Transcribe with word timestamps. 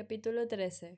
Capítulo 0.00 0.48
13. 0.48 0.96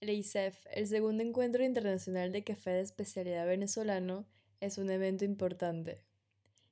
El 0.00 0.10
ICEF, 0.10 0.66
el 0.72 0.88
segundo 0.88 1.22
encuentro 1.22 1.62
internacional 1.62 2.32
de 2.32 2.42
café 2.42 2.70
de 2.70 2.80
especialidad 2.80 3.46
venezolano, 3.46 4.26
es 4.58 4.78
un 4.78 4.90
evento 4.90 5.24
importante. 5.24 6.02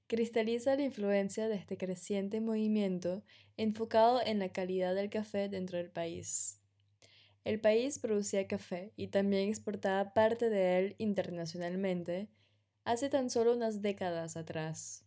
Cristaliza 0.08 0.74
la 0.74 0.82
influencia 0.82 1.46
de 1.46 1.54
este 1.54 1.76
creciente 1.76 2.40
movimiento 2.40 3.22
enfocado 3.56 4.20
en 4.20 4.40
la 4.40 4.48
calidad 4.48 4.96
del 4.96 5.10
café 5.10 5.48
dentro 5.48 5.78
del 5.78 5.92
país. 5.92 6.60
El 7.44 7.60
país 7.60 8.00
producía 8.00 8.48
café 8.48 8.92
y 8.96 9.06
también 9.06 9.48
exportaba 9.48 10.12
parte 10.12 10.50
de 10.50 10.76
él 10.76 10.96
internacionalmente 10.98 12.30
hace 12.82 13.08
tan 13.08 13.30
solo 13.30 13.54
unas 13.54 13.80
décadas 13.80 14.36
atrás. 14.36 15.04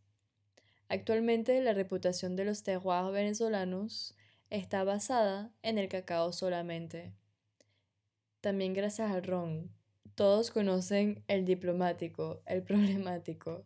Actualmente 0.88 1.60
la 1.60 1.74
reputación 1.74 2.38
de 2.38 2.46
los 2.46 2.64
terroirs 2.64 3.12
venezolanos 3.12 4.16
está 4.54 4.84
basada 4.84 5.52
en 5.64 5.80
el 5.80 5.90
cacao 5.90 6.32
solamente. 6.32 7.12
También 8.40 8.76
gracias 8.76 9.10
al 9.10 9.24
ron. 9.24 9.72
Todos 10.14 10.52
conocen 10.52 11.24
el 11.28 11.44
diplomático, 11.44 12.44
el 12.46 12.62
problemático. 12.70 13.66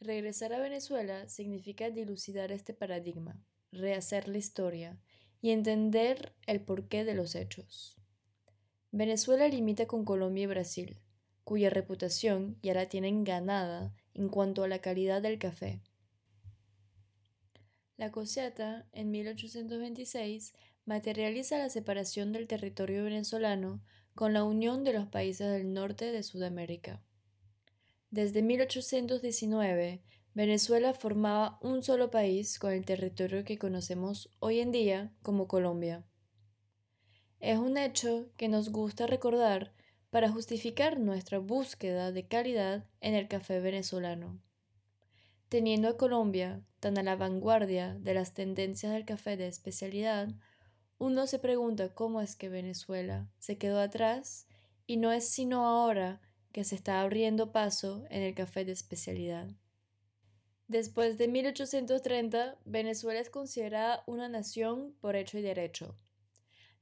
Regresar 0.00 0.54
a 0.54 0.58
Venezuela 0.58 1.28
significa 1.28 1.90
dilucidar 1.90 2.50
este 2.50 2.72
paradigma, 2.72 3.38
rehacer 3.72 4.26
la 4.26 4.38
historia 4.38 4.98
y 5.42 5.50
entender 5.50 6.32
el 6.46 6.62
porqué 6.62 7.04
de 7.04 7.14
los 7.14 7.34
hechos. 7.34 7.98
Venezuela 8.90 9.48
limita 9.48 9.86
con 9.86 10.06
Colombia 10.06 10.44
y 10.44 10.46
Brasil, 10.46 10.96
cuya 11.44 11.68
reputación 11.68 12.56
ya 12.62 12.72
la 12.72 12.88
tienen 12.88 13.22
ganada 13.22 13.92
en 14.14 14.30
cuanto 14.30 14.64
a 14.64 14.68
la 14.68 14.78
calidad 14.78 15.20
del 15.20 15.38
café. 15.38 15.82
La 17.96 18.12
Cosiata, 18.12 18.86
en 18.92 19.10
1826, 19.10 20.52
materializa 20.84 21.56
la 21.56 21.70
separación 21.70 22.30
del 22.32 22.46
territorio 22.46 23.04
venezolano 23.04 23.82
con 24.14 24.34
la 24.34 24.44
unión 24.44 24.84
de 24.84 24.92
los 24.92 25.06
países 25.06 25.50
del 25.50 25.72
norte 25.72 26.12
de 26.12 26.22
Sudamérica. 26.22 27.02
Desde 28.10 28.42
1819, 28.42 30.02
Venezuela 30.34 30.92
formaba 30.92 31.58
un 31.62 31.82
solo 31.82 32.10
país 32.10 32.58
con 32.58 32.72
el 32.72 32.84
territorio 32.84 33.44
que 33.44 33.56
conocemos 33.56 34.36
hoy 34.40 34.60
en 34.60 34.72
día 34.72 35.14
como 35.22 35.48
Colombia. 35.48 36.04
Es 37.40 37.58
un 37.58 37.78
hecho 37.78 38.30
que 38.36 38.48
nos 38.48 38.68
gusta 38.68 39.06
recordar 39.06 39.72
para 40.10 40.30
justificar 40.30 41.00
nuestra 41.00 41.38
búsqueda 41.38 42.12
de 42.12 42.28
calidad 42.28 42.86
en 43.00 43.14
el 43.14 43.28
café 43.28 43.60
venezolano. 43.60 44.38
Teniendo 45.48 45.88
a 45.88 45.96
Colombia 45.96 46.62
tan 46.86 46.98
a 46.98 47.02
la 47.02 47.16
vanguardia 47.16 47.96
de 47.98 48.14
las 48.14 48.32
tendencias 48.32 48.92
del 48.92 49.04
café 49.04 49.36
de 49.36 49.48
especialidad, 49.48 50.28
uno 50.98 51.26
se 51.26 51.40
pregunta 51.40 51.92
cómo 51.92 52.20
es 52.20 52.36
que 52.36 52.48
Venezuela 52.48 53.28
se 53.40 53.58
quedó 53.58 53.80
atrás 53.80 54.46
y 54.86 54.96
no 54.96 55.10
es 55.10 55.28
sino 55.28 55.66
ahora 55.66 56.20
que 56.52 56.62
se 56.62 56.76
está 56.76 57.00
abriendo 57.00 57.50
paso 57.50 58.04
en 58.08 58.22
el 58.22 58.36
café 58.36 58.64
de 58.64 58.70
especialidad. 58.70 59.48
Después 60.68 61.18
de 61.18 61.26
1830, 61.26 62.56
Venezuela 62.64 63.18
es 63.18 63.30
considerada 63.30 64.04
una 64.06 64.28
nación 64.28 64.94
por 65.00 65.16
hecho 65.16 65.38
y 65.38 65.42
derecho. 65.42 65.98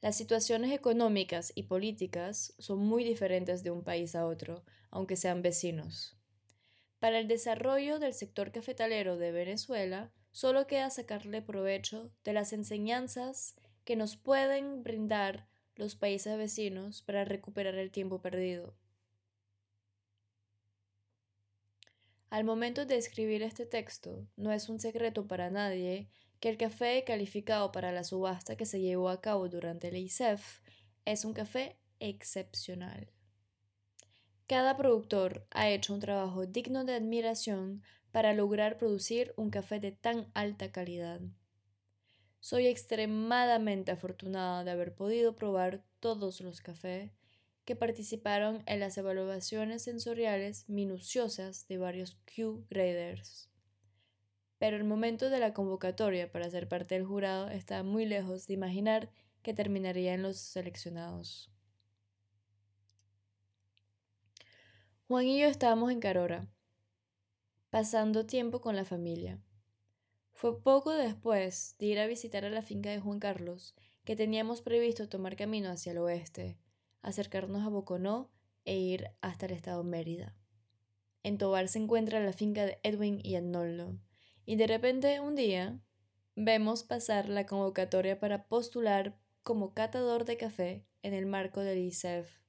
Las 0.02 0.18
situaciones 0.18 0.70
económicas 0.72 1.50
y 1.54 1.62
políticas 1.62 2.52
son 2.58 2.80
muy 2.80 3.04
diferentes 3.04 3.62
de 3.62 3.70
un 3.70 3.82
país 3.82 4.14
a 4.14 4.26
otro, 4.26 4.66
aunque 4.90 5.16
sean 5.16 5.40
vecinos. 5.40 6.14
Para 7.04 7.18
el 7.18 7.28
desarrollo 7.28 7.98
del 7.98 8.14
sector 8.14 8.50
cafetalero 8.50 9.18
de 9.18 9.30
Venezuela, 9.30 10.10
solo 10.32 10.66
queda 10.66 10.88
sacarle 10.88 11.42
provecho 11.42 12.10
de 12.24 12.32
las 12.32 12.54
enseñanzas 12.54 13.56
que 13.84 13.94
nos 13.94 14.16
pueden 14.16 14.82
brindar 14.82 15.46
los 15.76 15.96
países 15.96 16.38
vecinos 16.38 17.02
para 17.02 17.26
recuperar 17.26 17.74
el 17.74 17.90
tiempo 17.90 18.22
perdido. 18.22 18.74
Al 22.30 22.44
momento 22.44 22.86
de 22.86 22.96
escribir 22.96 23.42
este 23.42 23.66
texto, 23.66 24.26
no 24.36 24.50
es 24.50 24.70
un 24.70 24.80
secreto 24.80 25.28
para 25.28 25.50
nadie 25.50 26.08
que 26.40 26.48
el 26.48 26.56
café 26.56 27.04
calificado 27.04 27.70
para 27.70 27.92
la 27.92 28.04
subasta 28.04 28.56
que 28.56 28.64
se 28.64 28.80
llevó 28.80 29.10
a 29.10 29.20
cabo 29.20 29.50
durante 29.50 29.88
el 29.88 29.98
ICEF 29.98 30.60
es 31.04 31.26
un 31.26 31.34
café 31.34 31.76
excepcional. 32.00 33.13
Cada 34.46 34.76
productor 34.76 35.46
ha 35.52 35.70
hecho 35.70 35.94
un 35.94 36.00
trabajo 36.00 36.44
digno 36.44 36.84
de 36.84 36.94
admiración 36.94 37.82
para 38.12 38.34
lograr 38.34 38.76
producir 38.76 39.32
un 39.36 39.48
café 39.48 39.80
de 39.80 39.90
tan 39.90 40.30
alta 40.34 40.70
calidad. 40.70 41.22
Soy 42.40 42.66
extremadamente 42.66 43.90
afortunada 43.90 44.62
de 44.62 44.70
haber 44.70 44.94
podido 44.94 45.34
probar 45.34 45.82
todos 45.98 46.42
los 46.42 46.60
cafés 46.60 47.10
que 47.64 47.74
participaron 47.74 48.62
en 48.66 48.80
las 48.80 48.98
evaluaciones 48.98 49.80
sensoriales 49.82 50.68
minuciosas 50.68 51.66
de 51.66 51.78
varios 51.78 52.18
Q-graders. 52.36 53.48
Pero 54.58 54.76
el 54.76 54.84
momento 54.84 55.30
de 55.30 55.38
la 55.38 55.54
convocatoria 55.54 56.30
para 56.30 56.50
ser 56.50 56.68
parte 56.68 56.96
del 56.96 57.06
jurado 57.06 57.48
está 57.48 57.82
muy 57.82 58.04
lejos 58.04 58.46
de 58.46 58.52
imaginar 58.52 59.10
que 59.42 59.54
terminaría 59.54 60.12
en 60.12 60.22
los 60.22 60.36
seleccionados. 60.36 61.53
Juan 65.14 65.28
y 65.28 65.38
yo 65.38 65.46
estábamos 65.46 65.92
en 65.92 66.00
Carora, 66.00 66.48
pasando 67.70 68.26
tiempo 68.26 68.60
con 68.60 68.74
la 68.74 68.84
familia. 68.84 69.40
Fue 70.32 70.60
poco 70.60 70.90
después 70.90 71.76
de 71.78 71.86
ir 71.86 72.00
a 72.00 72.08
visitar 72.08 72.44
a 72.44 72.50
la 72.50 72.62
finca 72.62 72.90
de 72.90 72.98
Juan 72.98 73.20
Carlos 73.20 73.76
que 74.02 74.16
teníamos 74.16 74.60
previsto 74.60 75.08
tomar 75.08 75.36
camino 75.36 75.70
hacia 75.70 75.92
el 75.92 75.98
oeste, 75.98 76.58
acercarnos 77.00 77.64
a 77.64 77.68
Boconó 77.68 78.32
e 78.64 78.76
ir 78.76 79.06
hasta 79.20 79.46
el 79.46 79.52
estado 79.52 79.84
Mérida. 79.84 80.34
En 81.22 81.38
Tobar 81.38 81.68
se 81.68 81.78
encuentra 81.78 82.18
la 82.18 82.32
finca 82.32 82.66
de 82.66 82.80
Edwin 82.82 83.20
y 83.22 83.36
Arnoldo, 83.36 83.96
y 84.44 84.56
de 84.56 84.66
repente 84.66 85.20
un 85.20 85.36
día 85.36 85.78
vemos 86.34 86.82
pasar 86.82 87.28
la 87.28 87.46
convocatoria 87.46 88.18
para 88.18 88.48
postular 88.48 89.16
como 89.44 89.74
catador 89.74 90.24
de 90.24 90.36
café 90.36 90.88
en 91.02 91.14
el 91.14 91.26
marco 91.26 91.60
del 91.60 91.78
ICEF. 91.78 92.40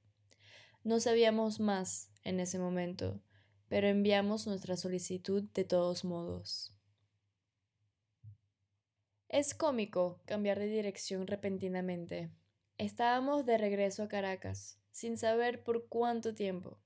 No 0.83 0.99
sabíamos 0.99 1.59
más 1.59 2.09
en 2.25 2.41
ese 2.41 2.59
momento, 2.59 3.22
pero 3.69 3.88
enviamos 3.88 4.46
nuestra 4.46 4.75
solicitud 4.75 5.44
de 5.53 5.63
todos 5.63 6.03
modos. 6.03 6.74
Es 9.30 9.53
cómico 9.53 10.22
cambiar 10.25 10.59
de 10.59 10.68
dirección 10.68 11.28
repentinamente. 11.28 12.30
Estábamos 12.78 13.46
de 13.46 13.58
regreso 13.58 14.03
a 14.03 14.08
Caracas, 14.08 14.78
sin 14.91 15.18
saber 15.18 15.63
por 15.63 15.88
cuánto 15.88 16.34
tiempo. 16.36 16.80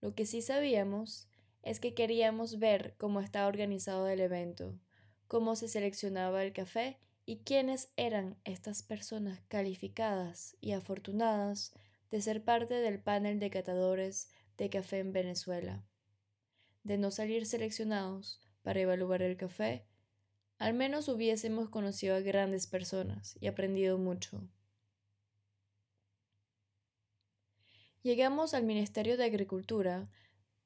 Lo 0.00 0.14
que 0.14 0.26
sí 0.26 0.42
sabíamos 0.42 1.28
es 1.62 1.80
que 1.80 1.94
queríamos 1.94 2.58
ver 2.58 2.94
cómo 2.98 3.20
estaba 3.20 3.46
organizado 3.46 4.08
el 4.08 4.20
evento, 4.20 4.78
cómo 5.28 5.56
se 5.56 5.68
seleccionaba 5.68 6.42
el 6.42 6.52
café 6.52 6.98
y 7.24 7.38
quiénes 7.38 7.92
eran 7.96 8.36
estas 8.44 8.82
personas 8.82 9.40
calificadas 9.48 10.56
y 10.60 10.72
afortunadas 10.72 11.72
de 12.10 12.20
ser 12.20 12.44
parte 12.44 12.74
del 12.74 13.00
panel 13.00 13.38
de 13.38 13.50
catadores 13.50 14.28
de 14.58 14.70
café 14.70 14.98
en 14.98 15.12
Venezuela. 15.12 15.84
De 16.84 16.98
no 16.98 17.10
salir 17.10 17.46
seleccionados 17.46 18.40
para 18.62 18.80
evaluar 18.80 19.22
el 19.22 19.36
café, 19.36 19.86
al 20.58 20.74
menos 20.74 21.08
hubiésemos 21.08 21.68
conocido 21.68 22.14
a 22.14 22.20
grandes 22.20 22.66
personas 22.66 23.36
y 23.40 23.48
aprendido 23.48 23.98
mucho. 23.98 24.48
Llegamos 28.02 28.54
al 28.54 28.64
Ministerio 28.64 29.16
de 29.16 29.24
Agricultura 29.24 30.08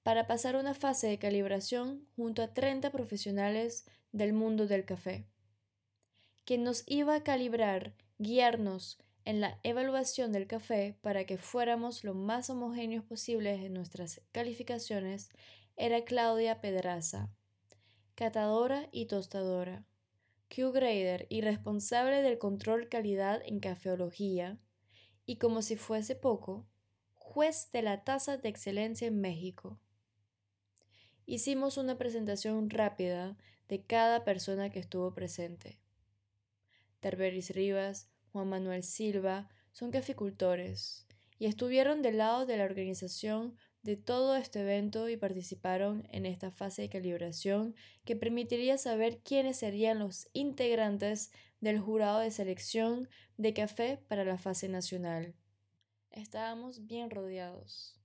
para 0.03 0.27
pasar 0.27 0.57
una 0.57 0.73
fase 0.73 1.07
de 1.09 1.19
calibración 1.19 2.07
junto 2.17 2.43
a 2.43 2.55
30 2.55 2.93
profesionales 2.93 3.85
del 4.13 4.33
mundo 4.33 4.67
del 4.67 4.85
café, 4.85 5.27
quien 6.45 6.63
nos 6.63 6.85
iba 6.87 7.15
a 7.15 7.23
calibrar, 7.23 7.95
guiarnos 8.19 8.99
en 9.27 9.41
la 9.41 9.59
evaluación 9.65 10.33
del 10.33 10.47
café 10.47 10.97
para 11.03 11.27
que 11.27 11.37
fuéramos 11.37 12.05
lo 12.05 12.15
más 12.15 12.49
homogéneos 12.49 13.05
posibles 13.05 13.61
en 13.61 13.75
nuestras 13.75 14.23
calificaciones 14.31 15.31
era 15.77 16.05
Claudia 16.05 16.61
Pedraza, 16.61 17.29
catadora 18.15 18.89
y 18.93 19.07
tostadora, 19.07 19.85
Q-grader 20.49 21.27
y 21.29 21.41
responsable 21.41 22.23
del 22.23 22.39
control 22.39 22.89
calidad 22.89 23.43
en 23.45 23.59
cafeología, 23.59 24.61
y 25.27 25.39
como 25.39 25.61
si 25.61 25.75
fuese 25.75 26.15
poco, 26.15 26.69
juez 27.15 27.71
de 27.73 27.83
la 27.83 28.05
tasa 28.05 28.37
de 28.37 28.49
excelencia 28.49 29.09
en 29.09 29.21
México. 29.21 29.81
Hicimos 31.27 31.79
una 31.79 31.99
presentación 31.99 32.71
rápida 32.71 33.37
de 33.67 33.83
cada 33.83 34.23
persona 34.23 34.71
que 34.71 34.79
estuvo 34.79 35.13
presente. 35.15 35.81
Terberis 37.01 37.51
Rivas, 37.51 38.09
Juan 38.37 38.51
Manuel 38.51 38.83
Silva 38.83 39.49
son 39.73 39.91
caficultores 39.91 41.07
y 41.39 41.47
estuvieron 41.47 42.03
del 42.03 42.19
lado 42.19 42.45
de 42.45 42.59
la 42.59 42.65
organización 42.65 43.57
de 43.83 43.97
todo 43.97 44.37
este 44.37 44.61
evento 44.61 45.09
y 45.09 45.17
participaron 45.17 46.07
en 46.11 46.27
esta 46.27 46.51
fase 46.51 46.83
de 46.83 46.91
calibración 46.91 47.75
que 48.05 48.15
permitiría 48.15 48.77
saber 48.77 49.21
quiénes 49.23 49.57
serían 49.57 50.01
los 50.01 50.29
integrantes 50.35 51.31
del 51.61 51.81
jurado 51.81 52.19
de 52.19 52.31
selección 52.31 53.09
de 53.39 53.55
café 53.55 54.03
para 54.07 54.23
la 54.27 54.37
fase 54.37 54.69
nacional. 54.69 55.35
Estábamos 56.11 56.87
bien 56.87 57.09
rodeados. 57.09 57.99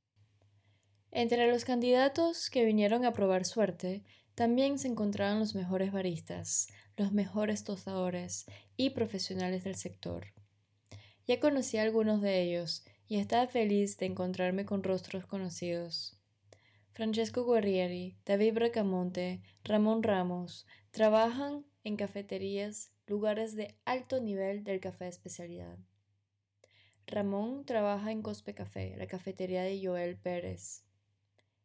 Entre 1.12 1.52
los 1.52 1.66
candidatos 1.66 2.50
que 2.50 2.64
vinieron 2.64 3.04
a 3.04 3.12
probar 3.12 3.44
suerte, 3.44 4.06
también 4.34 4.80
se 4.80 4.88
encontraban 4.88 5.40
los 5.40 5.56
mejores 5.56 5.92
baristas, 5.92 6.70
los 7.02 7.12
mejores 7.12 7.64
tostadores 7.64 8.46
y 8.78 8.92
profesionales 8.92 9.64
del 9.64 9.74
sector. 9.74 10.28
Ya 11.26 11.40
conocí 11.40 11.78
a 11.78 11.82
algunos 11.82 12.22
de 12.22 12.44
ellos 12.44 12.86
y 13.08 13.18
estaba 13.18 13.48
feliz 13.48 13.98
de 13.98 14.06
encontrarme 14.06 14.66
con 14.66 14.84
rostros 14.84 15.26
conocidos. 15.26 16.16
Francesco 16.92 17.44
Guerrieri, 17.52 18.18
David 18.24 18.54
Bracamonte, 18.54 19.42
Ramón 19.64 20.04
Ramos 20.04 20.68
trabajan 20.92 21.66
en 21.84 21.96
cafeterías, 21.98 22.92
lugares 23.08 23.56
de 23.56 23.76
alto 23.84 24.22
nivel 24.22 24.64
del 24.64 24.80
café 24.80 25.08
especialidad. 25.08 25.80
Ramón 27.08 27.66
trabaja 27.66 28.12
en 28.12 28.22
Cospe 28.22 28.54
Café, 28.54 28.94
la 28.96 29.08
cafetería 29.08 29.64
de 29.64 29.84
Joel 29.84 30.18
Pérez. 30.18 30.84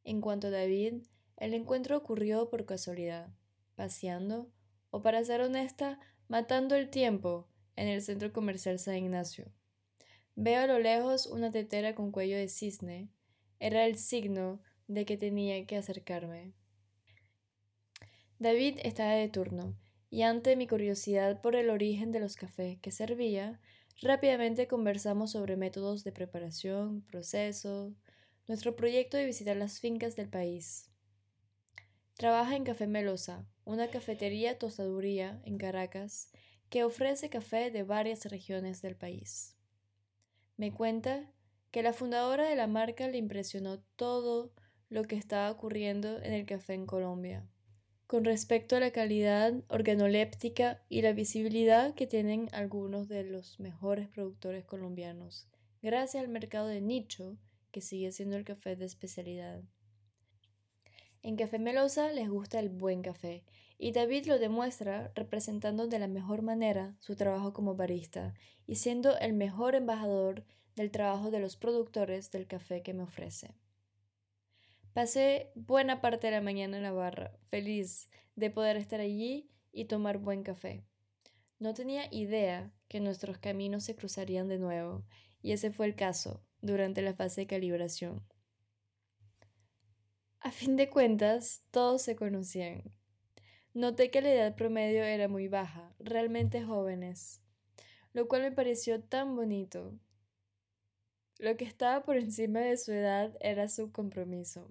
En 0.03 0.23
cuanto 0.23 0.47
a 0.47 0.50
David, 0.50 1.03
el 1.37 1.53
encuentro 1.53 1.94
ocurrió 1.99 2.49
por 2.49 2.65
casualidad, 2.65 3.29
paseando, 3.75 4.50
o 4.96 5.02
para 5.02 5.22
ser 5.22 5.43
honesta, 5.43 6.00
matando 6.26 6.75
el 6.75 6.88
tiempo 6.88 7.46
en 7.76 7.87
el 7.87 8.00
centro 8.00 8.32
comercial 8.32 8.78
San 8.78 8.96
Ignacio. 8.96 9.52
Veo 10.37 10.62
a 10.62 10.66
lo 10.66 10.78
lejos 10.78 11.26
una 11.26 11.50
tetera 11.50 11.94
con 11.94 12.10
cuello 12.10 12.38
de 12.38 12.48
cisne. 12.48 13.10
Era 13.60 13.84
el 13.84 13.98
signo 13.98 14.62
de 14.88 15.04
que 15.04 15.19
tenía 15.19 15.66
que 15.66 15.76
acercarme. 15.76 16.54
David 18.38 18.78
estaba 18.84 19.12
de 19.12 19.28
turno, 19.28 19.76
y 20.08 20.22
ante 20.22 20.56
mi 20.56 20.66
curiosidad 20.66 21.43
por 21.43 21.56
el 21.56 21.69
origen 21.69 22.10
de 22.10 22.20
los 22.20 22.37
cafés 22.37 22.78
que 22.81 22.90
servía, 22.90 23.60
rápidamente 24.00 24.66
conversamos 24.66 25.32
sobre 25.32 25.58
métodos 25.58 26.04
de 26.04 26.12
preparación, 26.12 27.02
proceso, 27.02 27.94
nuestro 28.48 28.76
proyecto 28.76 29.19
de 29.19 29.26
visitar 29.26 29.58
las 29.58 29.78
fincas 29.78 30.16
del 30.16 30.31
país. 30.31 30.90
Trabaja 32.14 32.56
en 32.56 32.64
Café 32.64 32.87
Melosa, 32.87 33.46
una 33.67 33.91
cafetería 33.91 34.59
tostaduría 34.59 35.43
en 35.45 35.59
Caracas 35.59 36.31
que 36.71 36.85
ofrece 36.85 37.29
café 37.29 37.71
de 37.71 37.83
varias 37.83 38.25
regiones 38.27 38.81
del 38.81 38.97
país. 38.97 39.57
Me 40.57 40.73
cuenta 40.73 41.31
que 41.73 41.83
la 41.83 41.93
fundadora 41.93 42.49
de 42.49 42.55
la 42.57 42.69
marca 42.69 43.09
le 43.09 43.19
impresionó 43.19 43.81
todo 43.97 44.53
lo 44.89 45.03
que 45.03 45.17
estaba 45.17 45.51
ocurriendo 45.51 46.23
en 46.23 46.33
el 46.33 46.47
café 46.47 46.75
en 46.75 46.87
Colombia. 46.87 47.45
Con 48.07 48.25
respecto 48.25 48.77
a 48.77 48.81
la 48.81 48.93
calidad 48.93 49.53
organoléptica 49.69 50.81
y 50.89 51.03
la 51.03 51.13
visibilidad 51.13 51.93
que 51.95 52.07
tienen 52.07 52.49
algunos 52.53 53.09
de 53.09 53.25
los 53.25 53.59
mejores 53.59 54.09
productores 54.09 54.65
colombianos, 54.65 55.49
gracias 55.83 56.23
al 56.23 56.31
mercado 56.31 56.69
de 56.69 56.81
nicho 56.81 57.37
que 57.73 57.81
sigue 57.81 58.13
siendo 58.13 58.37
el 58.37 58.45
café 58.45 58.77
de 58.77 58.85
especialidad. 58.85 59.61
En 61.26 61.34
Café 61.34 61.58
Melosa 61.58 62.12
les 62.12 62.28
gusta 62.28 62.61
el 62.61 62.69
buen 62.69 63.02
café 63.02 63.43
y 63.78 63.90
David 63.90 64.26
lo 64.26 64.38
demuestra 64.38 65.11
representando 65.17 65.88
de 65.88 65.99
la 65.99 66.06
mejor 66.06 66.43
manera 66.43 66.94
su 67.00 67.17
trabajo 67.17 67.52
como 67.52 67.75
barista 67.75 68.32
y 68.64 68.76
siendo 68.76 69.19
el 69.19 69.32
mejor 69.32 69.75
embajador 69.75 70.44
del 70.76 70.93
trabajo 70.93 71.32
de 71.32 71.40
los 71.40 71.56
productores 71.56 72.31
del 72.31 72.46
café 72.46 72.84
que 72.84 72.94
me 72.94 73.02
ofrece. 73.02 73.56
Pasé 74.93 75.50
buena 75.56 76.00
parte 76.00 76.28
de 76.28 76.34
la 76.34 76.43
mañana 76.43 76.76
en 76.76 76.84
la 76.84 76.93
barra, 76.93 77.37
feliz 77.49 78.08
de 78.37 78.50
poder 78.50 78.76
estar 78.76 79.00
allí 79.00 79.50
y 79.72 79.87
tomar 79.87 80.19
buen 80.19 80.44
café. 80.44 80.84
No 81.58 81.75
tenía 81.75 82.06
idea 82.14 82.72
que 82.87 83.00
nuestros 83.00 83.37
caminos 83.38 83.82
se 83.82 83.96
cruzarían 83.96 84.46
de 84.46 84.58
nuevo, 84.58 85.05
y 85.43 85.50
ese 85.50 85.72
fue 85.72 85.87
el 85.87 85.96
caso 85.96 86.44
durante 86.61 87.02
la 87.02 87.14
fase 87.14 87.40
de 87.40 87.46
calibración. 87.49 88.22
A 90.46 90.52
fin 90.52 90.76
de 90.76 90.88
cuentas, 90.88 91.64
todos 91.72 92.02
se 92.02 92.14
conocían. 92.14 92.84
Noté 93.75 94.12
que 94.12 94.22
la 94.22 94.32
edad 94.32 94.54
promedio 94.54 95.02
era 95.02 95.26
muy 95.26 95.48
baja, 95.48 95.93
realmente 95.98 96.62
jóvenes, 96.62 97.43
lo 98.12 98.28
cual 98.28 98.43
me 98.43 98.52
pareció 98.52 99.02
tan 99.02 99.34
bonito. 99.34 99.98
Lo 101.40 101.56
que 101.56 101.64
estaba 101.64 102.04
por 102.04 102.16
encima 102.16 102.60
de 102.60 102.76
su 102.76 102.93
edad 102.93 103.37
era 103.40 103.69
su 103.69 103.90
compromiso. 103.90 104.70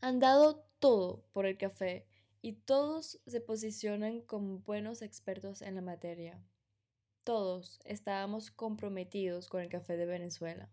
Han 0.00 0.20
dado 0.20 0.64
todo 0.78 1.24
por 1.32 1.44
el 1.44 1.58
café 1.58 2.06
y 2.42 2.52
todos 2.52 3.20
se 3.26 3.40
posicionan 3.40 4.20
como 4.20 4.60
buenos 4.60 5.02
expertos 5.02 5.62
en 5.62 5.74
la 5.74 5.82
materia. 5.82 6.40
Todos 7.24 7.80
estábamos 7.84 8.52
comprometidos 8.52 9.48
con 9.48 9.62
el 9.62 9.68
café 9.68 9.96
de 9.96 10.06
Venezuela. 10.06 10.70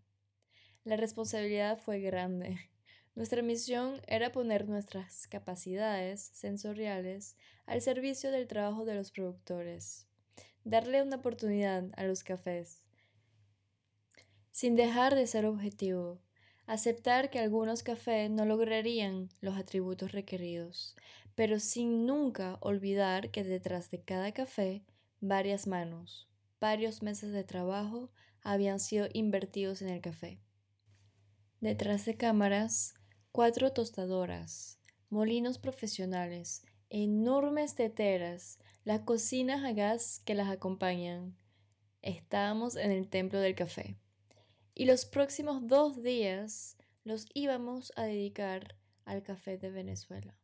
La 0.84 0.98
responsabilidad 0.98 1.80
fue 1.80 2.00
grande. 2.00 2.70
Nuestra 3.16 3.44
misión 3.44 4.02
era 4.08 4.32
poner 4.32 4.68
nuestras 4.68 5.28
capacidades 5.28 6.20
sensoriales 6.34 7.38
al 7.68 7.80
servicio 7.80 8.32
del 8.32 8.48
trabajo 8.48 8.86
de 8.86 8.96
los 8.96 9.12
productores, 9.12 10.08
darle 10.64 11.04
una 11.04 11.18
oportunidad 11.18 11.86
a 11.96 12.06
los 12.06 12.24
cafés, 12.24 12.84
sin 14.50 14.76
dejar 14.76 15.14
de 15.14 15.28
ser 15.28 15.46
objetivo, 15.46 16.22
aceptar 16.66 17.30
que 17.30 17.38
algunos 17.38 17.84
cafés 17.84 18.32
no 18.32 18.46
lograrían 18.46 19.30
los 19.42 19.58
atributos 19.58 20.12
requeridos, 20.12 20.96
pero 21.36 21.60
sin 21.60 22.08
nunca 22.08 22.58
olvidar 22.62 23.30
que 23.30 23.44
detrás 23.44 23.92
de 23.92 24.02
cada 24.02 24.32
café 24.32 24.84
varias 25.22 25.68
manos, 25.68 26.28
varios 26.60 27.04
meses 27.04 27.32
de 27.32 27.44
trabajo 27.44 28.12
habían 28.42 28.80
sido 28.80 29.08
invertidos 29.14 29.84
en 29.84 29.90
el 29.90 30.02
café. 30.02 30.40
Detrás 31.62 32.06
de 32.06 32.18
cámaras, 32.18 32.96
cuatro 33.34 33.74
tostadoras, 33.74 34.78
molinos 35.10 35.58
profesionales, 35.58 36.64
enormes 36.92 37.74
teteras, 37.74 38.60
las 38.84 39.00
cocinas 39.00 39.64
a 39.64 39.74
gas 39.74 40.22
que 40.24 40.36
las 40.36 40.50
acompañan. 40.50 41.36
Estábamos 42.04 42.76
en 42.76 42.92
el 42.92 43.10
templo 43.10 43.40
del 43.40 43.56
café 43.56 43.98
y 44.76 44.86
los 44.86 45.06
próximos 45.06 45.68
dos 45.68 46.04
días 46.04 46.78
los 47.06 47.26
íbamos 47.34 47.92
a 47.96 48.04
dedicar 48.04 48.76
al 49.04 49.24
café 49.24 49.58
de 49.58 49.72
Venezuela. 49.72 50.38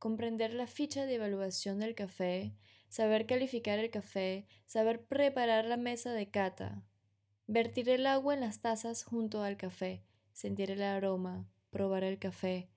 Comprender 0.00 0.54
la 0.54 0.66
ficha 0.66 1.06
de 1.06 1.14
evaluación 1.14 1.78
del 1.78 1.94
café, 1.94 2.56
saber 2.88 3.26
calificar 3.26 3.78
el 3.78 3.90
café, 3.90 4.48
saber 4.66 5.06
preparar 5.06 5.66
la 5.66 5.76
mesa 5.76 6.12
de 6.14 6.28
cata, 6.28 6.82
vertir 7.46 7.88
el 7.90 8.08
agua 8.08 8.34
en 8.34 8.40
las 8.40 8.60
tazas 8.60 9.04
junto 9.04 9.44
al 9.44 9.56
café, 9.56 10.02
sentir 10.34 10.70
el 10.70 10.82
aroma, 10.82 11.48
probar 11.70 12.04
el 12.04 12.18
café. 12.18 12.68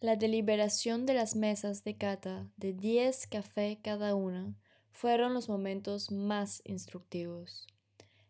La 0.00 0.16
deliberación 0.16 1.06
de 1.06 1.14
las 1.14 1.34
mesas 1.34 1.84
de 1.84 1.96
cata 1.96 2.50
de 2.58 2.74
10 2.74 3.28
café 3.28 3.80
cada 3.82 4.14
una 4.14 4.54
fueron 4.90 5.32
los 5.32 5.48
momentos 5.48 6.10
más 6.10 6.60
instructivos. 6.64 7.66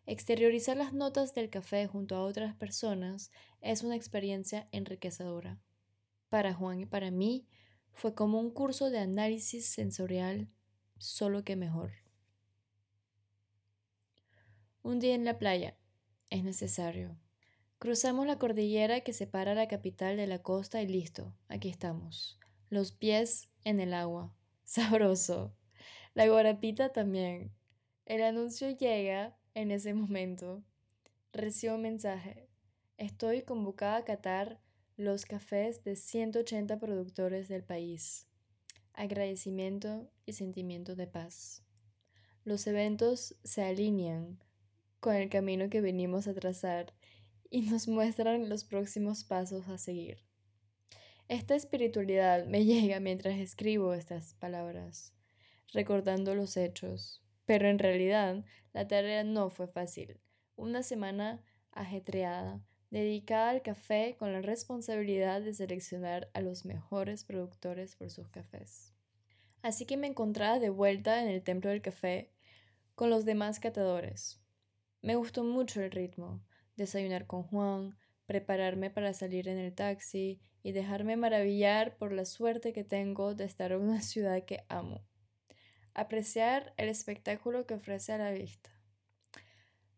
Exteriorizar 0.06 0.76
las 0.76 0.92
notas 0.92 1.34
del 1.34 1.50
café 1.50 1.88
junto 1.88 2.14
a 2.14 2.22
otras 2.22 2.54
personas 2.54 3.32
es 3.60 3.82
una 3.82 3.96
experiencia 3.96 4.68
enriquecedora. 4.70 5.58
Para 6.28 6.54
Juan 6.54 6.80
y 6.80 6.86
para 6.86 7.10
mí 7.10 7.48
fue 7.92 8.14
como 8.14 8.38
un 8.38 8.50
curso 8.50 8.90
de 8.90 8.98
análisis 8.98 9.66
sensorial, 9.66 10.48
solo 10.98 11.42
que 11.42 11.56
mejor. 11.56 11.90
Un 14.82 15.00
día 15.00 15.14
en 15.14 15.24
la 15.24 15.38
playa. 15.38 15.76
Es 16.30 16.44
necesario. 16.44 17.16
Cruzamos 17.78 18.26
la 18.26 18.38
cordillera 18.38 19.02
que 19.02 19.12
separa 19.12 19.54
la 19.54 19.68
capital 19.68 20.16
de 20.16 20.26
la 20.26 20.42
costa 20.42 20.80
y 20.80 20.86
listo, 20.86 21.34
aquí 21.48 21.68
estamos. 21.68 22.38
Los 22.70 22.90
pies 22.90 23.50
en 23.64 23.80
el 23.80 23.92
agua. 23.92 24.34
Sabroso. 24.64 25.54
La 26.14 26.26
guarapita 26.26 26.92
también. 26.92 27.52
El 28.06 28.22
anuncio 28.22 28.70
llega 28.70 29.36
en 29.52 29.70
ese 29.70 29.92
momento, 29.92 30.64
recibo 31.32 31.74
un 31.74 31.82
mensaje. 31.82 32.48
Estoy 32.96 33.42
convocada 33.42 33.98
a 33.98 34.04
catar 34.04 34.58
los 34.96 35.26
cafés 35.26 35.84
de 35.84 35.96
180 35.96 36.78
productores 36.78 37.46
del 37.46 37.62
país. 37.62 38.26
Agradecimiento 38.94 40.10
y 40.24 40.32
sentimiento 40.32 40.96
de 40.96 41.08
paz. 41.08 41.62
Los 42.42 42.66
eventos 42.66 43.36
se 43.44 43.62
alinean 43.62 44.42
con 44.98 45.14
el 45.14 45.28
camino 45.28 45.68
que 45.68 45.82
venimos 45.82 46.26
a 46.26 46.32
trazar 46.32 46.94
y 47.50 47.62
nos 47.62 47.88
muestran 47.88 48.48
los 48.48 48.64
próximos 48.64 49.24
pasos 49.24 49.68
a 49.68 49.78
seguir. 49.78 50.18
Esta 51.28 51.54
espiritualidad 51.54 52.46
me 52.46 52.64
llega 52.66 53.00
mientras 53.00 53.38
escribo 53.38 53.94
estas 53.94 54.34
palabras, 54.34 55.12
recordando 55.72 56.34
los 56.34 56.56
hechos, 56.56 57.22
pero 57.44 57.68
en 57.68 57.78
realidad 57.78 58.44
la 58.72 58.86
tarea 58.86 59.24
no 59.24 59.50
fue 59.50 59.66
fácil. 59.66 60.20
Una 60.56 60.82
semana 60.82 61.42
ajetreada, 61.72 62.60
dedicada 62.90 63.50
al 63.50 63.62
café 63.62 64.16
con 64.18 64.32
la 64.32 64.40
responsabilidad 64.40 65.42
de 65.42 65.52
seleccionar 65.52 66.30
a 66.34 66.40
los 66.40 66.64
mejores 66.64 67.24
productores 67.24 67.96
por 67.96 68.10
sus 68.10 68.28
cafés. 68.28 68.92
Así 69.62 69.84
que 69.84 69.96
me 69.96 70.06
encontraba 70.06 70.58
de 70.58 70.70
vuelta 70.70 71.22
en 71.22 71.28
el 71.28 71.42
templo 71.42 71.70
del 71.70 71.82
café 71.82 72.30
con 72.94 73.10
los 73.10 73.24
demás 73.24 73.60
catadores. 73.60 74.40
Me 75.02 75.16
gustó 75.16 75.44
mucho 75.44 75.82
el 75.82 75.90
ritmo, 75.90 76.42
desayunar 76.76 77.26
con 77.26 77.42
Juan, 77.42 77.96
prepararme 78.26 78.90
para 78.90 79.12
salir 79.12 79.48
en 79.48 79.58
el 79.58 79.74
taxi 79.74 80.40
y 80.62 80.72
dejarme 80.72 81.16
maravillar 81.16 81.96
por 81.96 82.12
la 82.12 82.24
suerte 82.24 82.72
que 82.72 82.84
tengo 82.84 83.34
de 83.34 83.44
estar 83.44 83.72
en 83.72 83.80
una 83.80 84.02
ciudad 84.02 84.44
que 84.44 84.64
amo. 84.68 85.04
Apreciar 85.94 86.74
el 86.76 86.88
espectáculo 86.88 87.66
que 87.66 87.74
ofrece 87.74 88.12
a 88.12 88.18
la 88.18 88.30
vista. 88.30 88.70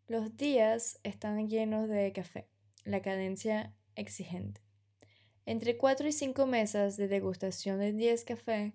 Los 0.06 0.36
días 0.36 1.00
están 1.02 1.48
llenos 1.48 1.88
de 1.88 2.12
café, 2.12 2.48
la 2.84 3.02
cadencia 3.02 3.74
exigente. 3.94 4.62
Entre 5.44 5.76
4 5.76 6.08
y 6.08 6.12
5 6.12 6.46
mesas 6.46 6.96
de 6.96 7.08
degustación 7.08 7.78
de 7.78 7.92
10 7.92 8.24
café 8.24 8.74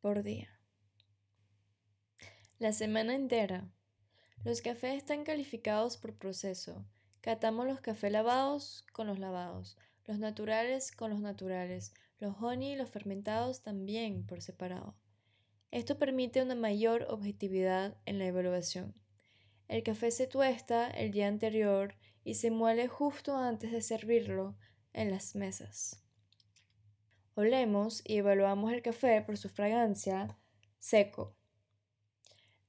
por 0.00 0.22
día. 0.22 0.60
La 2.58 2.72
semana 2.72 3.14
entera. 3.14 3.72
Los 4.44 4.60
cafés 4.60 4.96
están 4.96 5.24
calificados 5.24 5.96
por 5.96 6.16
proceso, 6.16 6.84
Catamos 7.22 7.66
los 7.66 7.80
cafés 7.80 8.10
lavados 8.10 8.84
con 8.92 9.06
los 9.06 9.20
lavados, 9.20 9.78
los 10.06 10.18
naturales 10.18 10.90
con 10.90 11.10
los 11.10 11.20
naturales, 11.20 11.94
los 12.18 12.34
honey 12.40 12.72
y 12.72 12.76
los 12.76 12.90
fermentados 12.90 13.62
también 13.62 14.26
por 14.26 14.42
separado. 14.42 14.96
Esto 15.70 15.98
permite 15.98 16.42
una 16.42 16.56
mayor 16.56 17.06
objetividad 17.08 17.96
en 18.06 18.18
la 18.18 18.26
evaluación. 18.26 18.94
El 19.68 19.84
café 19.84 20.10
se 20.10 20.26
tuesta 20.26 20.90
el 20.90 21.12
día 21.12 21.28
anterior 21.28 21.94
y 22.24 22.34
se 22.34 22.50
muele 22.50 22.88
justo 22.88 23.36
antes 23.36 23.70
de 23.70 23.82
servirlo 23.82 24.56
en 24.92 25.12
las 25.12 25.36
mesas. 25.36 26.02
Olemos 27.36 28.02
y 28.04 28.16
evaluamos 28.16 28.72
el 28.72 28.82
café 28.82 29.22
por 29.22 29.38
su 29.38 29.48
fragancia 29.48 30.36
seco, 30.80 31.36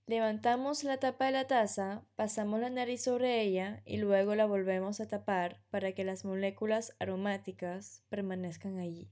Levantamos 0.06 0.84
la 0.84 0.98
tapa 0.98 1.28
de 1.28 1.32
la 1.32 1.48
taza, 1.48 2.04
pasamos 2.16 2.60
la 2.60 2.70
nariz 2.70 3.02
sobre 3.02 3.42
ella 3.42 3.82
y 3.86 3.98
luego 3.98 4.36
la 4.36 4.46
volvemos 4.46 5.00
a 5.00 5.08
tapar 5.08 5.62
para 5.70 5.94
que 5.94 6.04
las 6.04 6.26
moléculas 6.26 6.94
aromáticas 7.00 8.04
permanezcan 8.10 8.80
allí. 8.80 9.10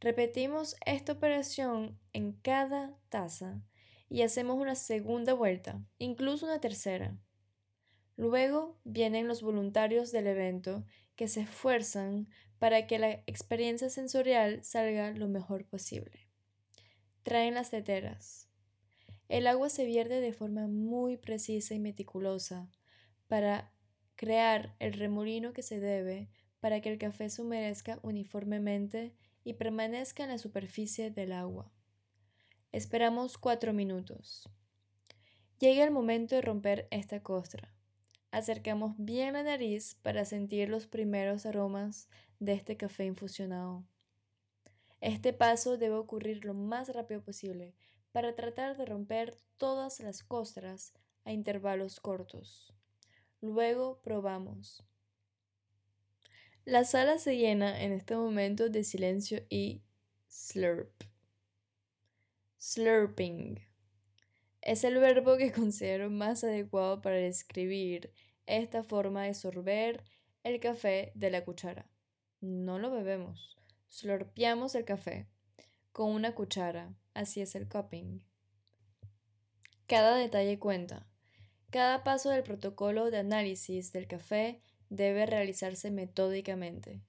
Repetimos 0.00 0.74
esta 0.84 1.12
operación 1.12 1.96
en 2.12 2.32
cada 2.32 2.98
taza 3.08 3.62
y 4.08 4.22
hacemos 4.22 4.56
una 4.56 4.74
segunda 4.74 5.32
vuelta, 5.32 5.80
incluso 5.98 6.46
una 6.46 6.60
tercera. 6.60 7.16
Luego 8.16 8.80
vienen 8.82 9.28
los 9.28 9.42
voluntarios 9.42 10.10
del 10.10 10.26
evento 10.26 10.84
que 11.14 11.28
se 11.28 11.42
esfuerzan 11.42 12.28
para 12.58 12.88
que 12.88 12.98
la 12.98 13.10
experiencia 13.26 13.90
sensorial 13.90 14.64
salga 14.64 15.12
lo 15.12 15.28
mejor 15.28 15.66
posible. 15.66 16.28
Traen 17.22 17.54
las 17.54 17.70
teteras, 17.70 18.47
el 19.28 19.46
agua 19.46 19.68
se 19.68 19.84
vierte 19.84 20.20
de 20.20 20.32
forma 20.32 20.66
muy 20.66 21.16
precisa 21.16 21.74
y 21.74 21.78
meticulosa 21.78 22.70
para 23.26 23.72
crear 24.16 24.74
el 24.78 24.94
remolino 24.94 25.52
que 25.52 25.62
se 25.62 25.80
debe 25.80 26.28
para 26.60 26.80
que 26.80 26.90
el 26.90 26.98
café 26.98 27.30
se 27.30 27.42
uniformemente 28.02 29.14
y 29.44 29.54
permanezca 29.54 30.24
en 30.24 30.30
la 30.30 30.38
superficie 30.38 31.10
del 31.10 31.32
agua. 31.32 31.70
Esperamos 32.72 33.38
cuatro 33.38 33.72
minutos. 33.72 34.48
Llega 35.58 35.84
el 35.84 35.90
momento 35.90 36.34
de 36.34 36.42
romper 36.42 36.88
esta 36.90 37.22
costra. 37.22 37.74
Acercamos 38.30 38.94
bien 38.98 39.34
la 39.34 39.42
nariz 39.42 39.94
para 40.02 40.24
sentir 40.24 40.68
los 40.68 40.86
primeros 40.86 41.46
aromas 41.46 42.08
de 42.40 42.52
este 42.52 42.76
café 42.76 43.04
infusionado. 43.04 43.84
Este 45.00 45.32
paso 45.32 45.78
debe 45.78 45.94
ocurrir 45.94 46.44
lo 46.44 46.54
más 46.54 46.88
rápido 46.90 47.22
posible 47.22 47.74
para 48.12 48.34
tratar 48.34 48.76
de 48.76 48.84
romper 48.84 49.36
todas 49.56 50.00
las 50.00 50.22
costras 50.22 50.92
a 51.24 51.32
intervalos 51.32 52.00
cortos. 52.00 52.74
Luego 53.40 54.00
probamos. 54.02 54.84
La 56.64 56.84
sala 56.84 57.18
se 57.18 57.36
llena 57.36 57.82
en 57.82 57.92
este 57.92 58.16
momento 58.16 58.68
de 58.68 58.84
silencio 58.84 59.44
y 59.48 59.82
slurp. 60.26 61.02
Slurping. 62.58 63.60
Es 64.60 64.84
el 64.84 64.98
verbo 64.98 65.36
que 65.36 65.52
considero 65.52 66.10
más 66.10 66.44
adecuado 66.44 67.00
para 67.00 67.16
describir 67.16 68.12
esta 68.46 68.82
forma 68.82 69.24
de 69.24 69.34
sorber 69.34 70.04
el 70.42 70.60
café 70.60 71.12
de 71.14 71.30
la 71.30 71.44
cuchara. 71.44 71.86
No 72.40 72.78
lo 72.78 72.90
bebemos, 72.90 73.56
slurpeamos 73.88 74.74
el 74.74 74.84
café 74.84 75.26
con 75.92 76.10
una 76.10 76.34
cuchara 76.34 76.94
Así 77.18 77.40
es 77.40 77.56
el 77.56 77.68
cupping. 77.68 78.24
Cada 79.88 80.14
detalle 80.14 80.60
cuenta. 80.60 81.04
Cada 81.68 82.04
paso 82.04 82.30
del 82.30 82.44
protocolo 82.44 83.10
de 83.10 83.18
análisis 83.18 83.92
del 83.92 84.06
café 84.06 84.62
debe 84.88 85.26
realizarse 85.26 85.90
metódicamente. 85.90 87.02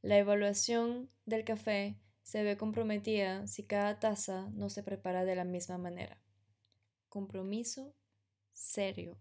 La 0.00 0.16
evaluación 0.16 1.10
del 1.26 1.42
café 1.42 1.98
se 2.22 2.44
ve 2.44 2.56
comprometida 2.56 3.48
si 3.48 3.64
cada 3.64 3.98
taza 3.98 4.48
no 4.52 4.70
se 4.70 4.84
prepara 4.84 5.24
de 5.24 5.34
la 5.34 5.42
misma 5.42 5.76
manera. 5.76 6.22
Compromiso 7.08 7.96
serio. 8.52 9.18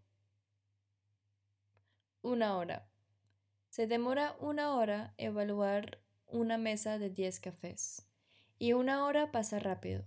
Una 2.22 2.58
hora. 2.58 2.88
Se 3.70 3.88
demora 3.88 4.36
una 4.40 4.76
hora 4.76 5.16
evaluar 5.18 6.00
una 6.28 6.60
mesa 6.60 7.00
de 7.00 7.10
10 7.10 7.40
cafés 7.40 8.08
y 8.60 8.74
una 8.74 9.04
hora 9.04 9.32
pasa 9.32 9.58
rápido. 9.58 10.06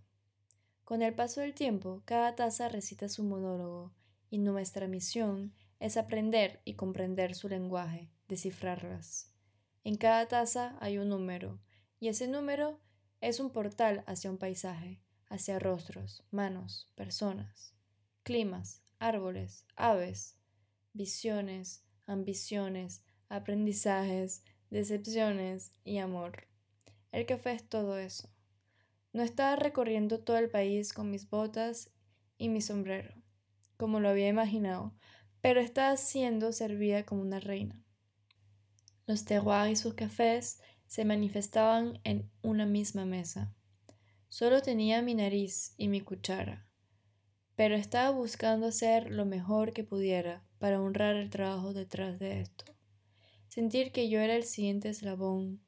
Con 0.90 1.02
el 1.02 1.14
paso 1.14 1.40
del 1.40 1.54
tiempo, 1.54 2.02
cada 2.04 2.35
taza 2.35 2.68
recita 2.68 3.09
su 3.09 3.23
monólogo, 3.23 3.94
y 4.28 4.38
nuestra 4.38 4.88
misión 4.88 5.54
es 5.78 5.97
aprender 5.97 6.62
y 6.64 6.75
comprender 6.75 7.37
su 7.37 7.49
lenguaje, 7.49 8.11
descifrarlas. 8.26 9.32
En 9.85 9.94
cada 9.94 10.26
taza 10.26 10.76
hay 10.80 10.99
un 10.99 11.09
número, 11.09 11.61
y 12.00 12.09
ese 12.09 12.26
número 12.26 12.80
es 13.20 13.38
un 13.38 13.50
portal 13.50 14.02
hacia 14.09 14.32
un 14.32 14.38
paisaje, 14.38 15.00
hacia 15.28 15.61
rostros, 15.61 16.25
manos, 16.32 16.90
personas, 16.97 17.73
climas, 18.25 18.82
árboles, 18.99 19.66
aves, 19.76 20.40
visiones, 20.92 21.85
ambiciones, 22.09 23.04
aprendizajes, 23.28 24.42
decepciones 24.70 25.70
y 25.85 25.99
amor. 25.99 26.49
El 27.12 27.26
café 27.26 27.52
es 27.52 27.68
todo 27.68 27.97
eso. 27.97 28.28
No 29.12 29.23
estaba 29.23 29.57
recorriendo 29.57 30.21
todo 30.21 30.37
el 30.38 30.50
país 30.50 30.93
con 30.93 31.11
mis 31.11 31.29
botas 31.29 31.90
y 32.38 32.49
mi 32.49 32.61
sombrero, 32.61 33.14
como 33.76 33.99
lo 33.99 34.09
había 34.09 34.29
imaginado, 34.29 34.95
pero 35.40 35.61
estaba 35.61 35.97
siendo 35.97 36.52
servida 36.52 37.05
como 37.05 37.23
una 37.23 37.40
reina. 37.40 37.83
Los 39.07 39.25
terroirs 39.25 39.73
y 39.73 39.76
sus 39.76 39.95
cafés 39.95 40.61
se 40.87 41.05
manifestaban 41.05 41.99
en 42.05 42.31
una 42.43 42.67
misma 42.67 43.05
mesa. 43.05 43.55
Solo 44.29 44.62
tenía 44.62 45.02
mi 45.02 45.14
nariz 45.14 45.75
y 45.76 45.88
mi 45.88 46.00
cuchara, 46.00 46.69
pero 47.57 47.75
estaba 47.75 48.11
buscando 48.11 48.67
hacer 48.67 49.11
lo 49.11 49.26
mejor 49.26 49.73
que 49.73 49.83
pudiera 49.83 50.45
para 50.59 50.81
honrar 50.81 51.17
el 51.17 51.31
trabajo 51.31 51.73
detrás 51.73 52.21
de 52.21 52.40
esto. 52.40 52.64
Sentir 53.49 53.90
que 53.90 54.09
yo 54.09 54.21
era 54.21 54.37
el 54.37 54.45
siguiente 54.45 54.88
eslabón, 54.88 55.61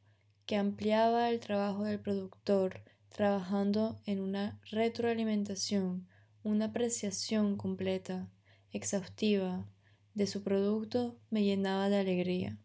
que 0.46 0.56
ampliaba 0.56 1.30
el 1.30 1.40
trabajo 1.40 1.82
del 1.82 1.98
productor, 1.98 2.84
trabajando 3.12 4.00
en 4.06 4.20
una 4.20 4.58
retroalimentación, 4.70 6.08
una 6.42 6.66
apreciación 6.66 7.56
completa, 7.56 8.28
exhaustiva 8.72 9.68
de 10.14 10.26
su 10.26 10.42
producto 10.42 11.18
me 11.30 11.44
llenaba 11.44 11.88
de 11.88 11.98
alegría. 11.98 12.58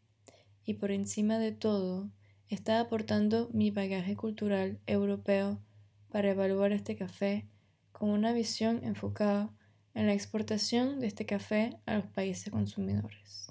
Y 0.64 0.76
por 0.76 0.92
encima 0.92 1.38
de 1.38 1.52
todo, 1.52 2.10
estaba 2.48 2.80
aportando 2.80 3.50
mi 3.54 3.72
bagaje 3.72 4.16
cultural 4.16 4.80
europeo 4.88 5.62
para 6.10 6.32
evaluar 6.32 6.72
este 6.72 6.96
café 6.96 7.48
con 7.92 8.10
una 8.10 8.32
visión 8.32 8.84
enfocada 8.84 9.54
en 9.94 10.08
la 10.08 10.14
exportación 10.14 11.00
de 11.00 11.08
este 11.08 11.26
café 11.26 11.80
a 11.86 11.96
los 11.96 12.06
países 12.06 12.52
consumidores. 12.52 13.48